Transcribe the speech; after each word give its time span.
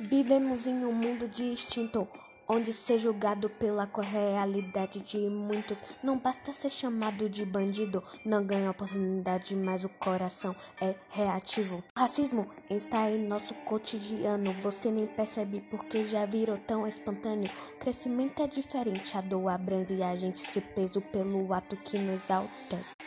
Vivemos 0.00 0.68
em 0.68 0.84
um 0.84 0.92
mundo 0.92 1.26
distinto, 1.26 2.06
onde 2.46 2.72
ser 2.72 2.98
julgado 2.98 3.50
pela 3.50 3.90
realidade 4.00 5.00
de 5.00 5.18
muitos 5.18 5.82
não 6.04 6.16
basta 6.16 6.52
ser 6.52 6.70
chamado 6.70 7.28
de 7.28 7.44
bandido, 7.44 8.00
não 8.24 8.46
ganha 8.46 8.70
oportunidade, 8.70 9.56
mas 9.56 9.82
o 9.82 9.88
coração 9.88 10.54
é 10.80 10.94
reativo. 11.10 11.82
O 11.96 12.00
racismo 12.00 12.48
está 12.70 13.10
em 13.10 13.26
nosso 13.26 13.52
cotidiano, 13.64 14.52
você 14.60 14.88
nem 14.88 15.08
percebe 15.08 15.60
porque 15.68 16.04
já 16.04 16.24
virou 16.24 16.58
tão 16.58 16.86
espontâneo. 16.86 17.50
O 17.74 17.78
crescimento 17.78 18.40
é 18.40 18.46
diferente, 18.46 19.18
a 19.18 19.20
dor 19.20 19.48
abrange 19.48 19.96
e 19.96 20.02
a 20.04 20.14
gente 20.14 20.38
se 20.38 20.60
preso 20.60 21.00
pelo 21.00 21.52
ato 21.52 21.76
que 21.76 21.98
nos 21.98 22.22
exaltece. 22.22 22.97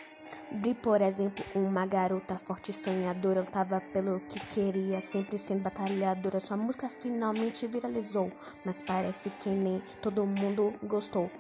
Vi, 0.54 0.74
por 0.74 1.02
exemplo, 1.02 1.46
uma 1.56 1.86
garota 1.86 2.38
forte 2.38 2.72
e 2.72 2.74
sonhadora 2.74 3.40
lutava 3.40 3.80
pelo 3.94 4.20
que 4.20 4.38
queria, 4.48 5.00
sempre 5.00 5.38
sendo 5.38 5.62
batalhadora. 5.62 6.42
Sua 6.42 6.58
música 6.58 6.90
finalmente 6.90 7.66
viralizou, 7.68 8.30
mas 8.66 8.82
parece 8.82 9.30
que 9.30 9.48
nem 9.48 9.82
todo 10.02 10.26
mundo 10.26 10.74
gostou. 10.84 11.32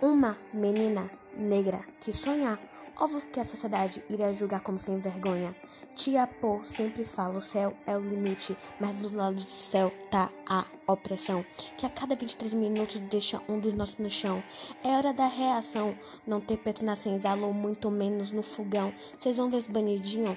Uma 0.00 0.38
menina 0.54 1.10
negra 1.36 1.80
que 2.00 2.12
sonha 2.12 2.56
Óbvio 3.00 3.22
que 3.32 3.40
a 3.40 3.44
sociedade 3.44 4.04
iria 4.10 4.30
julgar 4.30 4.60
como 4.60 4.78
sem 4.78 5.00
vergonha. 5.00 5.56
Tia 5.96 6.26
Pô 6.26 6.62
sempre 6.62 7.02
fala: 7.02 7.38
o 7.38 7.40
céu 7.40 7.72
é 7.86 7.96
o 7.96 8.00
limite, 8.00 8.54
mas 8.78 8.94
do 8.96 9.16
lado 9.16 9.36
do 9.36 9.48
céu 9.48 9.90
tá 10.10 10.30
a 10.46 10.66
opressão, 10.86 11.42
que 11.78 11.86
a 11.86 11.88
cada 11.88 12.14
23 12.14 12.52
minutos 12.52 13.00
deixa 13.00 13.40
um 13.48 13.58
dos 13.58 13.72
nossos 13.72 13.96
no 13.96 14.10
chão. 14.10 14.44
É 14.84 14.88
hora 14.88 15.14
da 15.14 15.26
reação, 15.26 15.96
não 16.26 16.42
ter 16.42 16.58
preto 16.58 16.84
na 16.84 16.94
senzala 16.94 17.46
ou 17.46 17.54
muito 17.54 17.90
menos 17.90 18.30
no 18.30 18.42
fogão. 18.42 18.92
Vocês 19.18 19.38
vão 19.38 19.48
ver 19.48 19.56
os 19.56 19.66
banidinhos, 19.66 20.36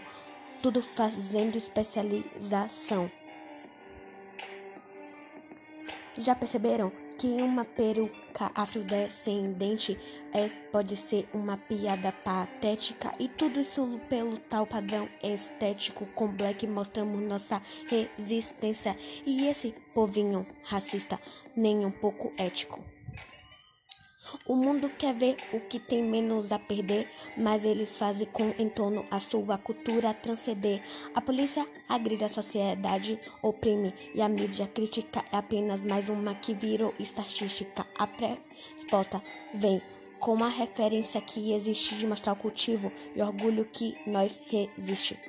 tudo 0.62 0.82
fazendo 0.82 1.58
especialização. 1.58 3.12
Já 6.18 6.34
perceberam 6.34 6.94
que 7.18 7.28
uma 7.28 7.66
peruca 8.34 8.52
afrodescendente 8.56 9.98
é, 10.34 10.50
pode 10.72 10.98
ser 10.98 11.28
uma 11.34 11.56
piada 11.56 12.12
patética 12.12 13.14
e 13.20 13.28
tudo 13.28 13.60
isso 13.62 14.00
pelo 14.10 14.38
tal 14.38 14.66
padrão 14.66 15.08
estético 15.22 16.06
com 16.08 16.28
black 16.28 16.66
mostramos 16.66 17.22
nossa 17.22 17.62
resistência 17.88 18.98
e 19.26 19.48
esse 19.48 19.74
povinho 19.94 20.46
racista 20.64 21.20
nem 21.56 21.86
um 21.86 21.92
pouco 21.92 22.34
ético. 22.38 22.93
O 24.46 24.56
mundo 24.56 24.90
quer 24.90 25.14
ver 25.14 25.38
o 25.52 25.60
que 25.60 25.80
tem 25.80 26.04
menos 26.04 26.52
a 26.52 26.60
perder, 26.60 27.10
mas 27.38 27.66
eles 27.66 27.98
fazem 27.98 28.28
com 28.28 28.54
em 28.58 28.70
torno 28.70 29.06
a 29.12 29.20
sua 29.20 29.58
cultura 29.58 30.14
transcender. 30.14 30.82
A 31.14 31.22
polícia 31.22 31.68
agride 31.90 32.24
a 32.24 32.30
sociedade, 32.30 33.20
oprime 33.42 33.94
e 34.16 34.22
a 34.22 34.30
mídia 34.30 34.68
crítica 34.68 35.24
é 35.32 35.38
apenas 35.38 35.84
mais 35.84 36.08
uma 36.10 36.36
que 36.36 36.54
virou 36.54 36.94
estatística. 37.00 37.86
A 37.98 38.08
resposta 38.76 39.22
vem 39.54 39.82
com 40.20 40.34
uma 40.34 40.48
referência 40.48 41.20
que 41.20 41.54
existe 41.54 41.96
de 41.96 42.08
mostrar 42.08 42.34
o 42.34 42.38
cultivo 42.38 42.92
e 43.14 43.22
orgulho 43.22 43.66
que 43.66 43.94
nós 44.08 44.42
resiste. 44.48 45.20